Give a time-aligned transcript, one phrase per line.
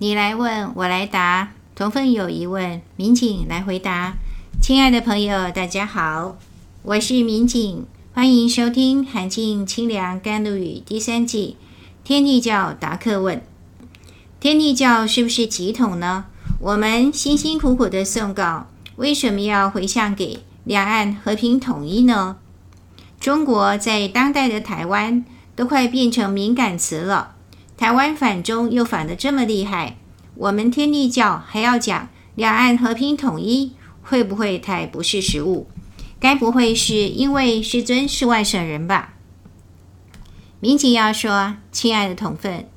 [0.00, 4.14] 你来问，我来答，同分有疑问，民警来回答。
[4.62, 6.36] 亲爱的朋友，大家好，
[6.84, 7.84] 我是民警，
[8.14, 11.56] 欢迎收听《寒静清凉甘露语》第三季
[12.06, 13.38] 《天地教答客问》。
[14.38, 16.26] 天地教是不是乩童呢？
[16.60, 22.36] 我们辛辛苦苦的送稿，为什么要回向给两岸和平统一呢？
[23.18, 25.24] 中国在当代的台湾
[25.56, 27.34] 都快变成敏感词了。
[27.78, 29.98] 台湾反中又反得这么厉害，
[30.34, 35.68] 我们天帝教还要讲两岸和平统一，会不会太不识时务？
[36.18, 39.14] 该不会是因为师尊是外省人吧？
[40.58, 42.68] 民警要说，亲爱的同分，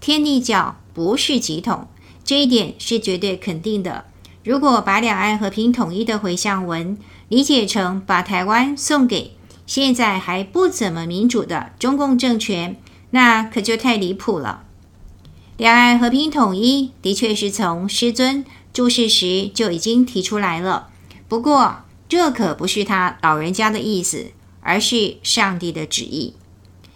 [0.00, 1.86] 天帝教不是乩童，
[2.24, 4.06] 这一点是绝对肯定的。
[4.42, 6.98] 如果把两岸和平统一的回向文
[7.28, 12.74] 理解成把台湾送给现在还不怎么民主的中共政权，
[13.10, 14.64] 那可就太离谱了。
[15.56, 20.88] 两岸和平统一的确是从师尊注世时就已经提出来了，
[21.28, 26.34] 不过这可不是他老人家的意思，而是上帝的旨意。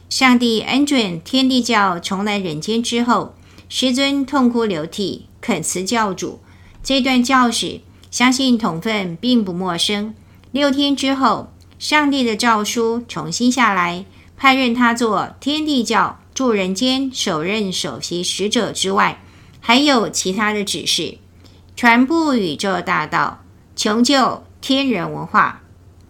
[0.08, 3.34] 上帝恩准天地教重来人间之后，
[3.68, 6.40] 师尊痛哭流涕恳辞教主。
[6.82, 10.14] 这段教史，相信同分并不陌生。
[10.52, 14.04] 六天之后，上帝的诏书重新下来。
[14.36, 19.22] 派任他做天地教驻人间首任首席使者之外，
[19.60, 21.18] 还有其他的指示：
[21.76, 23.42] 传播宇宙大道，
[23.76, 25.62] 穷究天人文化，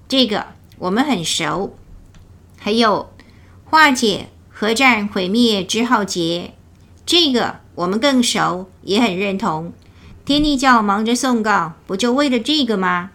[0.08, 0.47] 这个
[0.78, 1.70] 我们很熟；
[2.58, 3.11] 还有
[3.64, 6.55] 化解核战毁灭之浩劫，
[7.05, 9.72] 这个我们更熟，也很认同。
[10.25, 13.11] 天地教忙着送告，不就为了这个吗？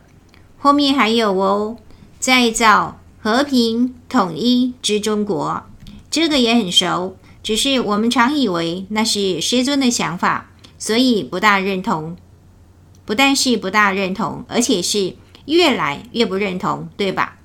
[0.60, 1.78] 后面还有哦，
[2.20, 2.99] 再造。
[3.22, 5.64] 和平统一之中国，
[6.10, 12.16] 这个也很熟，只是我们常以为那是师尊的想法，所以不大认同。
[13.06, 15.16] 不但是不大认同，而且是
[15.46, 17.40] 越来越不认同，对吧？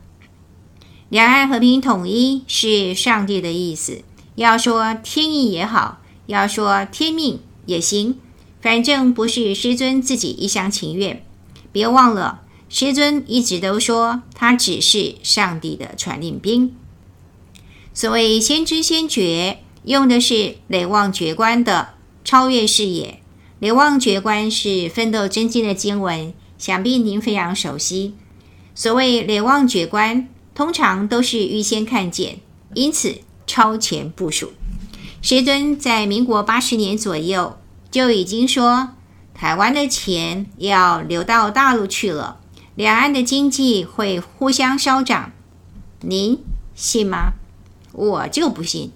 [1.09, 4.03] 两岸和平统一是上帝的意思，
[4.37, 8.19] 要说天意也好，要说天命也行，
[8.61, 11.25] 反正不是师尊自己一厢情愿。
[11.73, 12.43] 别忘了。
[12.77, 16.75] 师尊一直都说，他只是上帝的传令兵。
[17.93, 21.91] 所谓先知先觉，用的是累忘觉观的
[22.25, 23.21] 超越视野。
[23.61, 28.15] 累忘觉观是奋斗真经的经文，想必您非常熟悉。
[28.75, 32.41] 所谓累忘觉观，通常都是预先看见，
[32.75, 34.53] 因此超前部署。
[35.23, 37.57] 师尊在民国八十年左右
[37.93, 38.89] 就已经说，
[39.33, 42.41] 台湾的钱要流到大陆去了。
[42.77, 45.31] 两岸的经济会互相消长，
[46.01, 46.39] 您
[46.75, 47.35] 信吗？
[47.93, 48.91] 我就不信。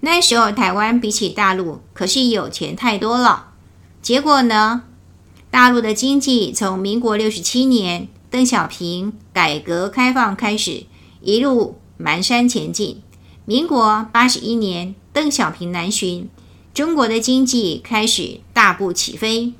[0.00, 3.52] 那时候台湾比起大陆可是有钱太多了。
[4.02, 4.82] 结果呢？
[5.50, 10.84] 大陆的经济从民国六十七年邓小平改革开放开始，
[11.22, 13.00] 一路蹒跚前进。
[13.46, 16.28] 民国八十一年邓小平南巡，
[16.74, 19.54] 中国的经济开始大步起飞。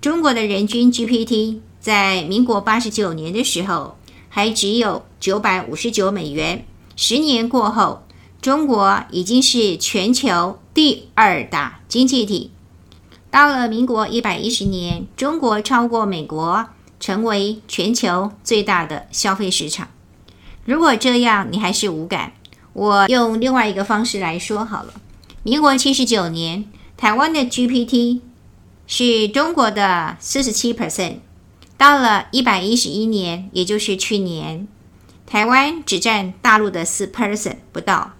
[0.00, 1.58] 中国的人均 GPT。
[1.88, 3.96] 在民国八十九年的时候，
[4.28, 6.66] 还只有九百五十九美元。
[6.96, 8.02] 十年过后，
[8.42, 12.50] 中国已经是全球第二大经济体。
[13.30, 16.66] 到了民国一百一十年，中国超过美国，
[17.00, 19.88] 成为全球最大的消费市场。
[20.66, 22.34] 如果这样你还是无感，
[22.74, 24.92] 我用另外一个方式来说好了。
[25.42, 26.66] 民国七十九年，
[26.98, 28.20] 台湾的 GPT
[28.86, 31.20] 是中国的四十七 percent。
[31.78, 34.66] 到了一百一十一年，也就是去年，
[35.24, 38.14] 台湾只占大陆的四 percent 不到，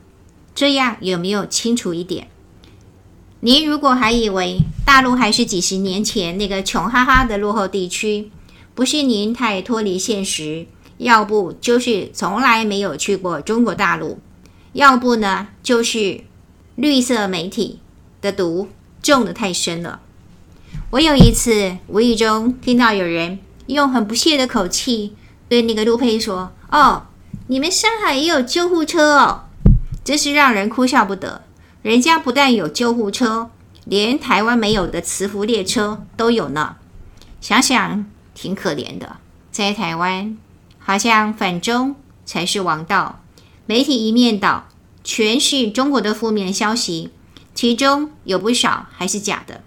[0.54, 2.28] 这样有没有清楚一点？
[3.40, 8.30] 您如果还以为大陆还是几十年前那个穷哈哈的落后地区，
[8.76, 10.66] 不是您太脱离现实，
[10.98, 14.20] 要不就是从来没有去过中国大陆，
[14.72, 16.20] 要不呢就是
[16.76, 17.80] 绿色媒体
[18.20, 18.68] 的毒
[19.02, 20.00] 中的太深了。
[20.90, 23.40] 我有一次无意中听到有人。
[23.68, 25.14] 用很不屑的口气
[25.48, 27.04] 对那个陆配说：“哦，
[27.46, 29.44] 你们上海也有救护车哦，
[30.02, 31.42] 真是让人哭笑不得。
[31.82, 33.50] 人家不但有救护车，
[33.84, 36.76] 连台湾没有的磁浮列车都有呢。
[37.40, 39.16] 想想挺可怜的，
[39.52, 40.36] 在台湾
[40.78, 41.94] 好像反中
[42.24, 43.20] 才是王道，
[43.66, 44.68] 媒体一面倒，
[45.04, 47.10] 全是中国的负面消息，
[47.54, 49.62] 其中有不少还是假的。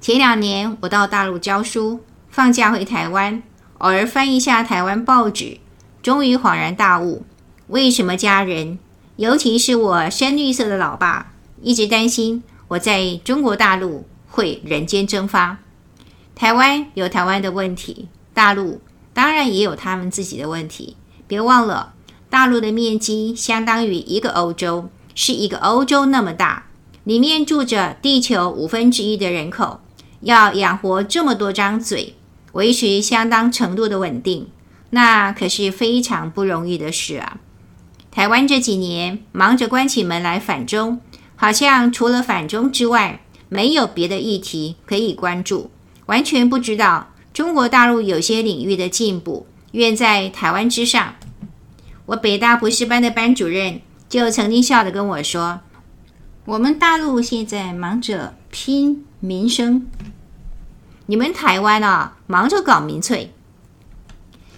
[0.00, 2.00] 前两年我到大陆教书。”
[2.34, 3.44] 放假回台湾，
[3.78, 5.58] 偶尔翻一下台湾报纸，
[6.02, 7.22] 终于恍然大悟：
[7.68, 8.76] 为什么家人，
[9.14, 11.32] 尤其是我深绿色的老爸，
[11.62, 15.58] 一直担心我在中国大陆会人间蒸发。
[16.34, 18.80] 台湾有台湾的问题，大陆
[19.12, 20.96] 当然也有他们自己的问题。
[21.28, 21.94] 别忘了，
[22.28, 26.64] 大陆的面积相当于一个欧洲，是一个欧洲那么大，
[27.04, 29.78] 里面住着地球五分之一的人口，
[30.22, 32.16] 要养活这么多张嘴，
[32.54, 34.48] 维持相当程度的稳定，
[34.90, 37.38] 那可是非常不容易的事啊。
[38.10, 41.00] 台湾这几年忙着关起门来反中，
[41.36, 45.70] 好像除了反中之外，没有别的议题可以关注。
[46.06, 51.14] 完全不知道中国大陆有些领域的进步远在台湾之上。
[52.06, 55.60] 我北大博士班的班主任就曾经笑着跟我说
[56.44, 59.86] ：“我们大陆现在忙着拼民生，
[61.06, 63.32] 你们台湾啊忙着搞民粹。”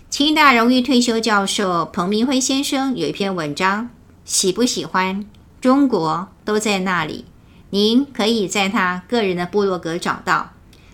[0.09, 3.91] 清大荣誉退休教授彭明辉先生有一篇文章，
[4.25, 5.27] 喜不喜欢？
[5.61, 7.25] 中国都在那里，
[7.71, 10.53] 您可以在他个人的部落格找到。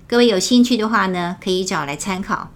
[0.08, 2.50] 各位有兴趣的话呢，可以找来参考。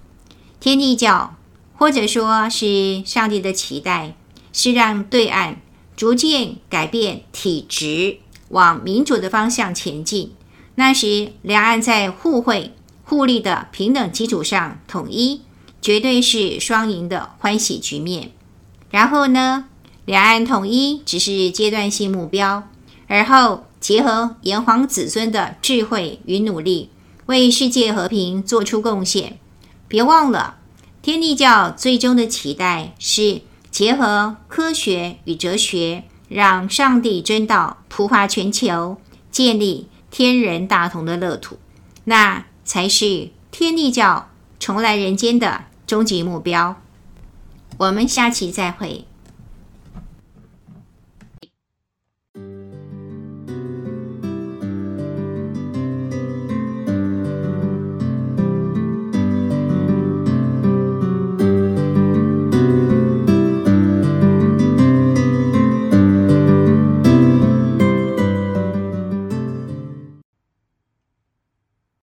[0.59, 1.37] 天地教，
[1.75, 4.15] 或者说是上帝的期待，
[4.53, 5.61] 是让对岸
[5.95, 10.33] 逐渐改变体制，往民主的方向前进。
[10.77, 12.75] 那时，两岸在互惠
[13.09, 15.43] 互利的平等基础上统一，
[15.81, 18.33] 绝对是双赢的欢喜局面。
[18.91, 19.67] 然后呢，
[20.05, 22.69] 两岸统一只是阶段性目标，
[23.07, 26.91] 而后结合炎黄子孙的智慧与努力。
[27.27, 29.39] 为世界和平做出贡献。
[29.89, 30.59] 别忘了，
[31.03, 38.99] 天地教最终的期待是结合科学与哲学，让上帝真道普化全球，
[39.31, 41.59] 建立天人大同的乐土，
[42.05, 44.29] 那才是天地教
[44.61, 46.77] 重来人间的终极目标。
[47.79, 49.07] 我们下期再会。